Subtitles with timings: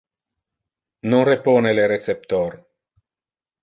[1.11, 2.61] Non repone le receptor!